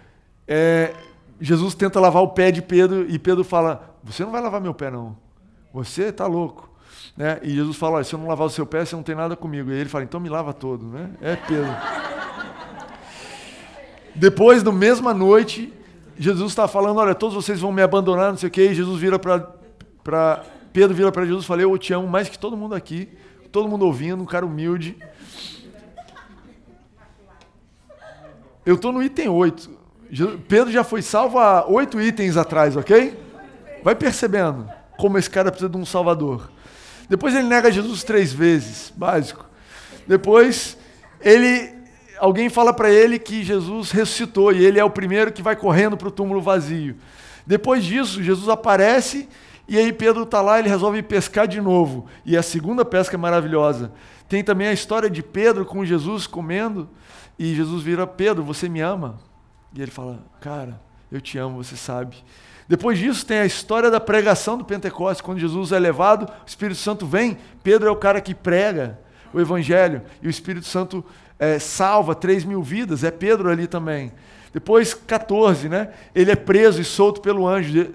[0.48, 0.94] É,
[1.38, 4.72] Jesus tenta lavar o pé de Pedro e Pedro fala: Você não vai lavar meu
[4.72, 5.14] pé, não.
[5.75, 6.72] Você está louco.
[7.17, 7.38] Né?
[7.43, 9.71] E Jesus fala: se eu não lavar o seu pé, você não tem nada comigo.
[9.71, 10.87] E ele fala: Então me lava todo.
[10.87, 11.11] Né?
[11.21, 11.75] É Pedro.
[14.15, 15.73] Depois, na mesma noite,
[16.19, 18.71] Jesus está falando: Olha, todos vocês vão me abandonar, não sei o quê.
[18.71, 20.45] E Jesus vira para.
[20.73, 23.09] Pedro vira para Jesus e fala: Eu te amo mais que todo mundo aqui.
[23.51, 24.97] Todo mundo ouvindo, um cara humilde.
[28.65, 29.71] Eu estou no item 8.
[30.47, 33.19] Pedro já foi salvo há oito itens atrás, ok?
[33.83, 36.51] Vai percebendo como esse cara precisa de um salvador.
[37.12, 39.44] Depois ele nega Jesus três vezes, básico.
[40.09, 40.79] Depois
[41.20, 41.70] ele,
[42.18, 45.94] alguém fala para ele que Jesus ressuscitou e ele é o primeiro que vai correndo
[45.94, 46.96] para o túmulo vazio.
[47.46, 49.29] Depois disso, Jesus aparece
[49.68, 52.07] e aí Pedro está lá, ele resolve pescar de novo.
[52.25, 53.92] E a segunda pesca é maravilhosa.
[54.27, 56.88] Tem também a história de Pedro com Jesus comendo
[57.38, 59.20] e Jesus vira Pedro, você me ama?
[59.75, 62.16] E ele fala: Cara, eu te amo, você sabe.
[62.68, 65.20] Depois disso, tem a história da pregação do Pentecostes.
[65.20, 67.37] Quando Jesus é levado, o Espírito Santo vem.
[67.62, 68.98] Pedro é o cara que prega
[69.33, 70.03] o Evangelho.
[70.22, 71.05] E o Espírito Santo
[71.38, 73.05] é, salva 3 mil vidas.
[73.05, 74.12] É Pedro ali também.
[74.53, 75.90] Depois, 14, né?
[76.14, 77.92] Ele é preso e solto pelo anjo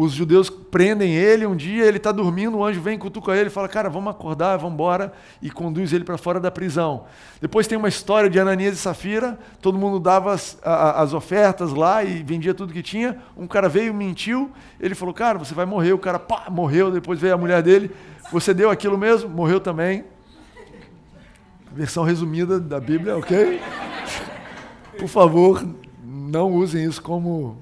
[0.00, 3.50] os judeus prendem ele, um dia ele está dormindo, o anjo vem, cutuca ele e
[3.50, 7.04] fala, cara, vamos acordar, vamos embora, e conduz ele para fora da prisão.
[7.40, 11.72] Depois tem uma história de Ananias e Safira, todo mundo dava as, a, as ofertas
[11.72, 15.66] lá e vendia tudo que tinha, um cara veio, mentiu, ele falou, cara, você vai
[15.66, 17.90] morrer, o cara, pá, morreu, depois veio a mulher dele,
[18.30, 19.28] você deu aquilo mesmo?
[19.28, 20.04] Morreu também.
[21.72, 23.60] Versão resumida da Bíblia, ok?
[24.96, 25.66] Por favor,
[26.04, 27.58] não usem isso como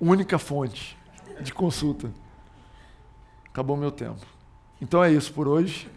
[0.00, 0.97] única fonte
[1.40, 2.10] de consulta.
[3.46, 4.24] Acabou meu tempo.
[4.80, 5.88] Então é isso por hoje.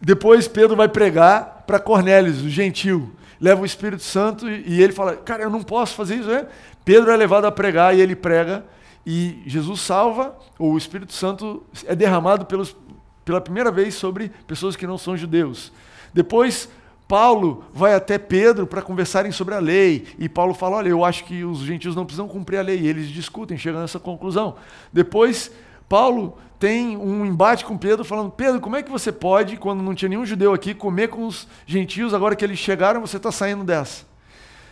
[0.00, 3.12] Depois Pedro vai pregar para Cornélios, o gentil.
[3.40, 6.28] Leva o Espírito Santo e ele fala: Cara, eu não posso fazer isso.
[6.28, 6.46] Né?
[6.84, 8.64] Pedro é levado a pregar e ele prega.
[9.06, 12.76] E Jesus salva, ou o Espírito Santo é derramado pelos,
[13.24, 15.72] pela primeira vez sobre pessoas que não são judeus.
[16.12, 16.68] Depois
[17.08, 20.06] Paulo vai até Pedro para conversarem sobre a lei.
[20.18, 22.78] E Paulo fala: Olha, eu acho que os gentios não precisam cumprir a lei.
[22.80, 24.56] E eles discutem, chegam nessa conclusão.
[24.92, 25.50] Depois,
[25.88, 29.94] Paulo tem um embate com Pedro, falando: Pedro, como é que você pode, quando não
[29.94, 33.64] tinha nenhum judeu aqui, comer com os gentios, agora que eles chegaram, você está saindo
[33.64, 34.07] dessa?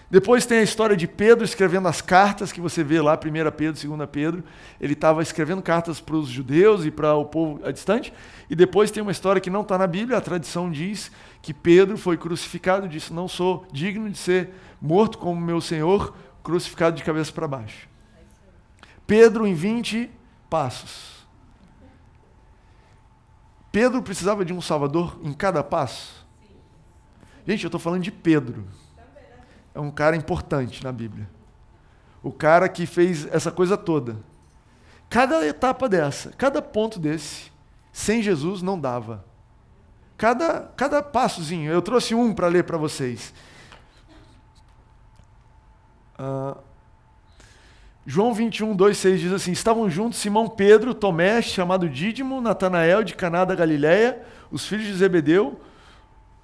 [0.09, 3.97] Depois tem a história de Pedro escrevendo as cartas que você vê lá, 1 Pedro,
[3.97, 4.45] 2 Pedro.
[4.81, 8.13] Ele estava escrevendo cartas para os judeus e para o povo distante.
[8.49, 11.11] E depois tem uma história que não está na Bíblia, a tradição diz
[11.43, 16.15] que Pedro foi crucificado e disse: Não sou digno de ser morto como meu Senhor,
[16.43, 17.89] crucificado de cabeça para baixo.
[19.09, 20.09] Pedro em 20
[20.49, 21.17] passos.
[23.73, 26.25] Pedro precisava de um Salvador em cada passo?
[27.47, 28.65] Gente, eu estou falando de Pedro
[29.77, 31.29] é um cara importante na Bíblia.
[32.23, 34.17] O cara que fez essa coisa toda.
[35.11, 37.53] Cada etapa dessa, cada ponto desse,
[37.93, 39.23] sem Jesus não dava.
[40.17, 41.71] Cada, cada passozinho.
[41.71, 43.35] Eu trouxe um para ler para vocês.
[46.19, 46.57] Uh,
[48.07, 53.15] João 21, 2, 6 diz assim: Estavam juntos Simão Pedro, Tomé, chamado Dídimo, Natanael de
[53.15, 55.61] Caná da Galiléia, os filhos de Zebedeu,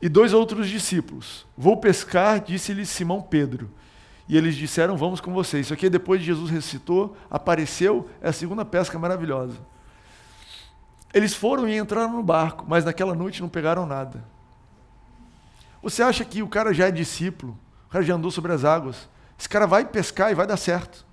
[0.02, 1.46] e dois outros discípulos.
[1.56, 3.70] Vou pescar, disse-lhe Simão Pedro.
[4.28, 5.66] E eles disseram: Vamos com vocês.
[5.66, 9.56] Isso aqui, depois de Jesus ressuscitou, apareceu, é a segunda pesca maravilhosa.
[11.14, 14.24] Eles foram e entraram no barco, mas naquela noite não pegaram nada.
[15.82, 17.56] Você acha que o cara já é discípulo?
[17.86, 19.08] O cara já andou sobre as águas?
[19.38, 21.04] Esse cara vai pescar e vai dar certo.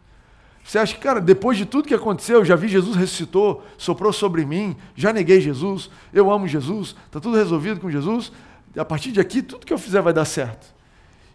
[0.63, 4.45] Você acha que, cara, depois de tudo que aconteceu, já vi Jesus ressuscitou, soprou sobre
[4.45, 8.32] mim, já neguei Jesus, eu amo Jesus, está tudo resolvido com Jesus?
[8.80, 10.74] A partir de aqui, tudo que eu fizer vai dar certo.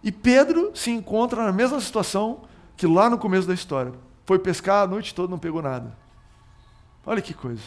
[0.02, 2.42] E Pedro se encontra na mesma situação
[2.76, 3.92] que lá no começo da história.
[4.24, 5.96] Foi pescar a noite toda, não pegou nada.
[7.04, 7.62] Olha que coisa.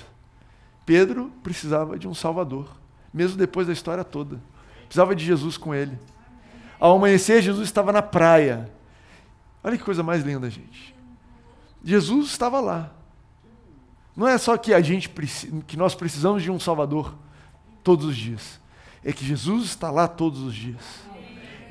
[0.86, 2.68] Pedro precisava de um Salvador,
[3.13, 4.42] mesmo depois da história toda.
[4.86, 5.98] Precisava de Jesus com ele.
[6.80, 8.72] Ao amanhecer, Jesus estava na praia.
[9.63, 10.96] Olha que coisa mais linda, gente.
[11.84, 12.92] Jesus estava lá.
[14.16, 15.10] Não é só que a gente
[15.68, 17.13] que nós precisamos de um Salvador
[17.84, 18.60] todos os dias
[19.08, 20.84] é que Jesus está lá todos os dias.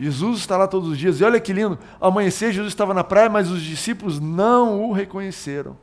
[0.00, 1.20] Jesus está lá todos os dias.
[1.20, 5.76] E olha que lindo, amanhecer Jesus estava na praia, mas os discípulos não o reconheceram.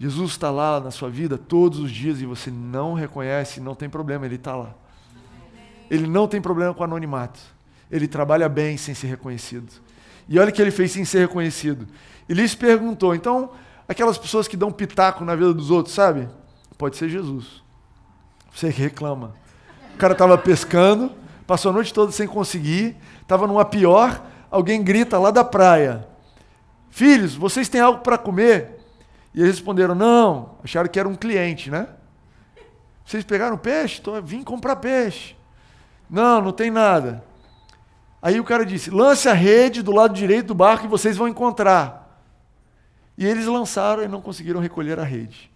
[0.00, 3.90] Jesus está lá na sua vida todos os dias e você não reconhece, não tem
[3.90, 4.74] problema, ele está lá.
[5.90, 7.38] ele não tem problema com anonimato.
[7.90, 9.70] Ele trabalha bem sem ser reconhecido.
[10.30, 11.86] E olha o que ele fez sem ser reconhecido.
[12.26, 13.50] Ele se perguntou, então,
[13.86, 16.26] aquelas pessoas que dão pitaco na vida dos outros, sabe?
[16.78, 17.62] Pode ser Jesus.
[18.50, 19.41] Você que reclama.
[19.94, 21.12] O cara estava pescando,
[21.46, 26.06] passou a noite toda sem conseguir, estava numa pior, alguém grita lá da praia:
[26.90, 28.80] Filhos, vocês têm algo para comer?
[29.34, 31.88] E eles responderam: Não, acharam que era um cliente, né?
[33.04, 34.00] Vocês pegaram peixe?
[34.00, 35.36] Tô, vim comprar peixe.
[36.08, 37.24] Não, não tem nada.
[38.20, 41.26] Aí o cara disse: lance a rede do lado direito do barco e vocês vão
[41.26, 42.22] encontrar.
[43.18, 45.50] E eles lançaram e não conseguiram recolher a rede.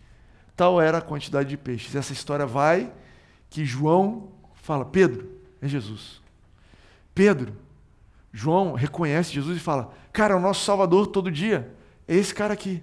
[0.57, 1.95] Tal era a quantidade de peixes.
[1.95, 2.91] Essa história vai
[3.51, 5.29] que João fala: Pedro,
[5.61, 6.21] é Jesus.
[7.15, 7.55] Pedro,
[8.33, 11.73] João reconhece Jesus e fala: Cara, é o nosso Salvador todo dia.
[12.07, 12.83] É esse cara aqui.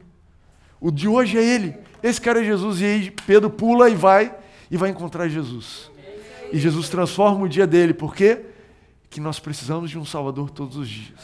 [0.81, 1.75] O de hoje é ele.
[2.01, 2.81] Esse cara é Jesus.
[2.81, 4.35] E aí Pedro pula e vai
[4.69, 5.91] e vai encontrar Jesus.
[6.51, 7.93] E Jesus transforma o dia dele.
[7.93, 8.41] Por quê?
[9.09, 11.19] Que nós precisamos de um Salvador todos os dias.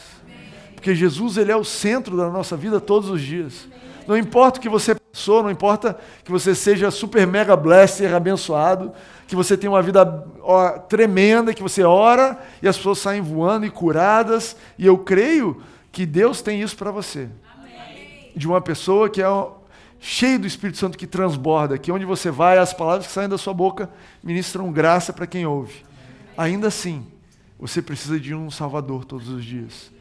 [0.74, 3.68] Porque Jesus ele é o centro da nossa vida todos os dias.
[4.06, 8.92] Não importa o que você passou, não importa que você seja super mega blesser, abençoado,
[9.30, 13.64] que você tenha uma vida ó, tremenda, que você ora e as pessoas saem voando
[13.64, 14.56] e curadas.
[14.76, 15.62] E eu creio
[15.92, 17.28] que Deus tem isso para você.
[17.56, 18.32] Amém.
[18.34, 19.26] De uma pessoa que é
[20.00, 23.38] cheio do Espírito Santo que transborda, que onde você vai, as palavras que saem da
[23.38, 23.88] sua boca
[24.20, 25.84] ministram graça para quem ouve.
[26.36, 27.06] Ainda assim,
[27.56, 29.92] você precisa de um Salvador todos os dias.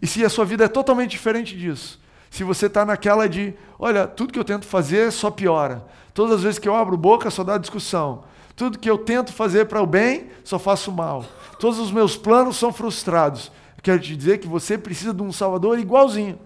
[0.00, 4.06] E se a sua vida é totalmente diferente disso, se você está naquela de, olha,
[4.06, 7.42] tudo que eu tento fazer só piora, todas as vezes que eu abro boca só
[7.42, 8.30] dá discussão,
[8.62, 11.24] tudo que eu tento fazer para o bem só faço mal,
[11.58, 13.50] todos os meus planos são frustrados.
[13.82, 16.38] Quero te dizer que você precisa de um Salvador igualzinho.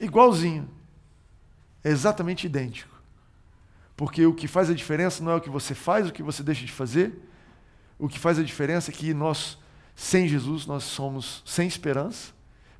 [0.00, 0.66] Igualzinho.
[1.84, 2.98] É exatamente idêntico.
[3.94, 6.42] Porque o que faz a diferença não é o que você faz, o que você
[6.42, 7.22] deixa de fazer.
[7.98, 9.58] O que faz a diferença é que nós,
[9.94, 12.32] sem Jesus, nós somos sem esperança,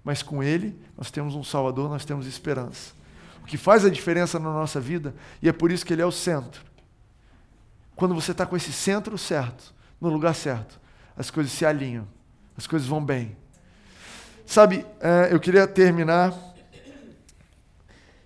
[0.02, 2.94] mas com Ele nós temos um Salvador, nós temos esperança.
[3.42, 6.06] O que faz a diferença na nossa vida, e é por isso que Ele é
[6.06, 6.67] o centro.
[7.98, 10.80] Quando você está com esse centro certo, no lugar certo,
[11.16, 12.06] as coisas se alinham,
[12.56, 13.36] as coisas vão bem.
[14.46, 16.32] Sabe, é, eu queria terminar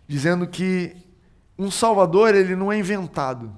[0.07, 0.95] dizendo que
[1.59, 3.51] um Salvador ele não é inventado.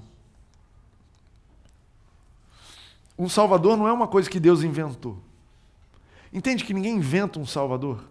[3.18, 5.20] Um Salvador não é uma coisa que Deus inventou.
[6.32, 8.04] Entende que ninguém inventa um Salvador?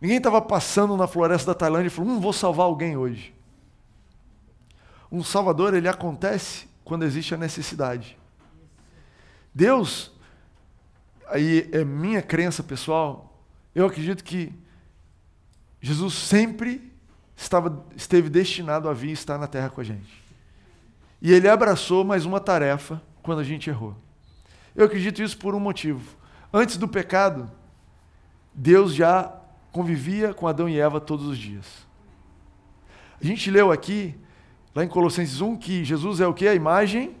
[0.00, 3.34] Ninguém estava passando na floresta da Tailândia e falou: Hum, vou salvar alguém hoje.
[5.10, 8.18] Um Salvador ele acontece quando existe a necessidade.
[9.54, 10.10] Deus,
[11.28, 14.52] aí é minha crença pessoal, eu acredito que
[15.80, 16.92] Jesus sempre
[17.36, 20.22] estava, esteve destinado a vir estar na terra com a gente.
[21.20, 23.96] E ele abraçou mais uma tarefa quando a gente errou.
[24.74, 26.16] Eu acredito isso por um motivo.
[26.52, 27.50] Antes do pecado,
[28.54, 29.34] Deus já
[29.70, 31.66] convivia com Adão e Eva todos os dias.
[33.20, 34.14] A gente leu aqui,
[34.74, 36.46] lá em Colossenses 1, que Jesus é o que?
[36.46, 37.16] A imagem.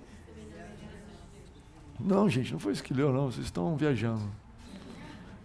[1.98, 3.30] Não, gente, não foi leu, não.
[3.30, 4.22] Vocês estão viajando.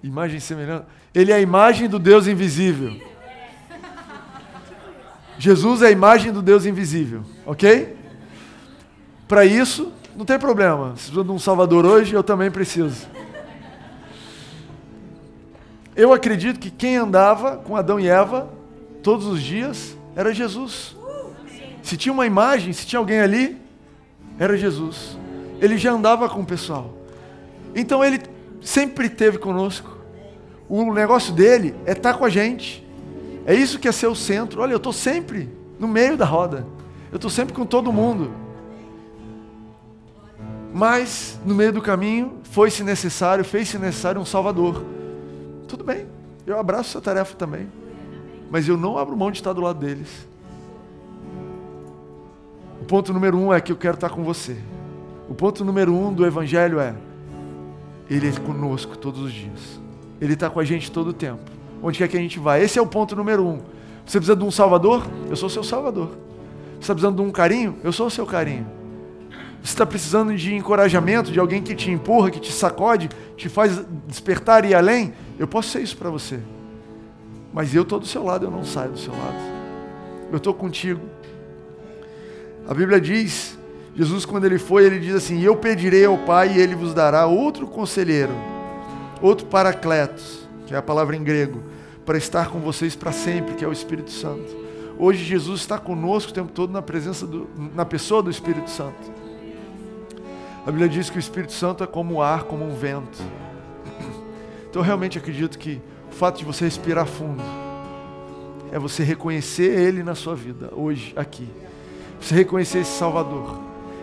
[0.03, 0.85] Imagem semelhante.
[1.13, 2.99] Ele é a imagem do Deus invisível.
[5.39, 7.95] Jesus é a imagem do Deus invisível, ok?
[9.27, 10.95] Para isso, não tem problema.
[10.95, 13.07] Se precisa de um Salvador hoje, eu também preciso.
[15.95, 18.51] Eu acredito que quem andava com Adão e Eva
[19.03, 20.96] todos os dias era Jesus.
[21.87, 23.55] Se tinha uma imagem, se tinha alguém ali,
[24.37, 25.17] era Jesus.
[25.61, 26.93] Ele já andava com o pessoal.
[27.73, 28.19] Então ele
[28.59, 29.97] sempre esteve conosco.
[30.67, 32.85] O negócio dele é estar com a gente.
[33.45, 34.59] É isso que é ser o centro.
[34.61, 36.67] Olha, eu estou sempre no meio da roda.
[37.09, 38.33] Eu estou sempre com todo mundo.
[40.73, 44.83] Mas, no meio do caminho, foi-se necessário, fez-se necessário um Salvador.
[45.69, 46.05] Tudo bem,
[46.45, 47.71] eu abraço essa tarefa também.
[48.51, 50.27] Mas eu não abro mão de estar do lado deles.
[52.87, 54.57] Ponto número um é que eu quero estar com você.
[55.29, 56.95] O ponto número um do Evangelho é:
[58.09, 59.79] Ele é conosco todos os dias.
[60.21, 62.59] Ele está com a gente todo o tempo onde quer que a gente vá.
[62.59, 63.59] Esse é o ponto número um.
[64.05, 65.05] Você precisa de um salvador?
[65.29, 66.09] Eu sou seu salvador.
[66.75, 67.77] Você está precisando de um carinho?
[67.83, 68.65] Eu sou o seu carinho.
[69.61, 73.85] Você está precisando de encorajamento, de alguém que te empurra, que te sacode, te faz
[74.07, 75.13] despertar e ir além?
[75.37, 76.39] Eu posso ser isso para você.
[77.53, 79.35] Mas eu estou do seu lado, eu não saio do seu lado.
[80.31, 81.01] Eu estou contigo.
[82.67, 83.57] A Bíblia diz,
[83.95, 87.25] Jesus quando ele foi, ele diz assim, eu pedirei ao Pai e ele vos dará
[87.25, 88.33] outro conselheiro,
[89.21, 91.63] outro paracletos, que é a palavra em grego,
[92.05, 94.67] para estar com vocês para sempre, que é o Espírito Santo.
[94.99, 99.11] Hoje Jesus está conosco o tempo todo na presença do, na pessoa do Espírito Santo.
[100.65, 103.17] A Bíblia diz que o Espírito Santo é como o ar, como um vento.
[104.69, 107.41] Então eu realmente acredito que o fato de você respirar fundo
[108.69, 111.47] é você reconhecer Ele na sua vida, hoje, aqui.
[112.19, 113.59] Você reconhecer esse Salvador.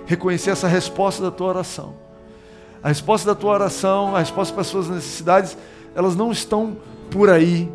[0.07, 1.95] Reconhecer essa resposta da tua oração.
[2.83, 5.57] A resposta da tua oração, a resposta para as suas necessidades,
[5.95, 6.77] elas não estão
[7.11, 7.71] por aí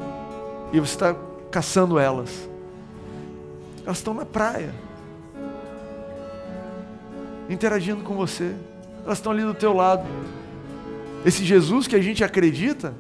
[0.72, 1.16] e você está
[1.50, 2.48] caçando elas.
[3.86, 4.72] Elas estão na praia,
[7.50, 8.54] interagindo com você.
[9.04, 10.06] Elas estão ali do teu lado.
[11.26, 12.94] Esse Jesus que a gente acredita,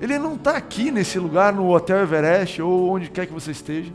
[0.00, 3.92] ele não está aqui nesse lugar, no Hotel Everest ou onde quer que você esteja.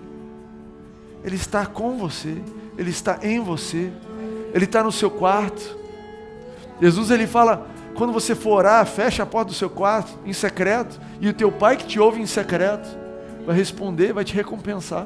[1.24, 2.38] Ele está com você,
[2.80, 3.92] ele está em você,
[4.54, 5.78] ele está no seu quarto.
[6.82, 10.98] Jesus ele fala: quando você for orar, fecha a porta do seu quarto em secreto,
[11.20, 12.88] e o teu pai que te ouve em secreto
[13.46, 15.06] vai responder, vai te recompensar.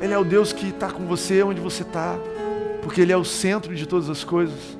[0.00, 2.16] Ele é o Deus que está com você onde você está,
[2.80, 4.78] porque Ele é o centro de todas as coisas.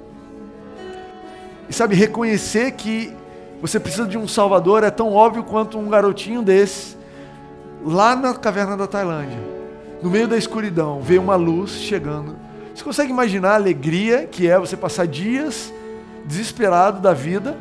[1.68, 3.12] E sabe, reconhecer que
[3.60, 6.96] você precisa de um Salvador é tão óbvio quanto um garotinho desse,
[7.84, 9.57] lá na caverna da Tailândia,
[10.02, 12.36] no meio da escuridão, vê uma luz chegando.
[12.74, 15.72] Você consegue imaginar a alegria que é você passar dias
[16.24, 17.56] desesperado da vida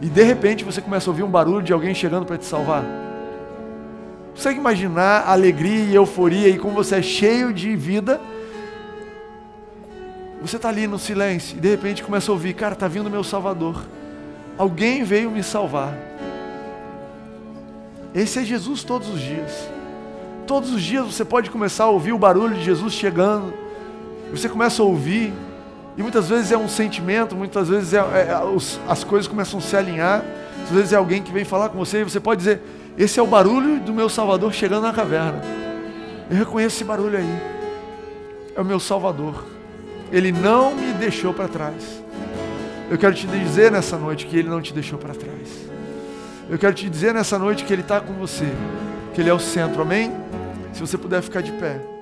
[0.00, 2.84] e de repente você começa a ouvir um barulho de alguém chegando para te salvar?
[4.34, 8.20] Consegue imaginar a alegria e euforia e como você é cheio de vida?
[10.42, 13.24] Você está ali no silêncio e de repente começa a ouvir, cara, está vindo meu
[13.24, 13.84] Salvador.
[14.58, 15.94] Alguém veio me salvar.
[18.14, 19.75] Esse é Jesus todos os dias.
[20.46, 23.52] Todos os dias você pode começar a ouvir o barulho de Jesus chegando.
[24.30, 25.32] Você começa a ouvir,
[25.96, 29.58] e muitas vezes é um sentimento, muitas vezes é, é, é os, as coisas começam
[29.58, 30.24] a se alinhar.
[30.62, 32.60] Às vezes é alguém que vem falar com você e você pode dizer:
[32.96, 35.40] esse é o barulho do meu Salvador chegando na caverna.
[36.30, 37.42] Eu reconheço esse barulho aí.
[38.54, 39.44] É o meu Salvador.
[40.12, 42.02] Ele não me deixou para trás.
[42.90, 45.68] Eu quero te dizer nessa noite que Ele não te deixou para trás.
[46.48, 48.46] Eu quero te dizer nessa noite que Ele está com você,
[49.12, 50.25] que Ele é o centro, amém?
[50.76, 51.95] Se você puder ficar de pé.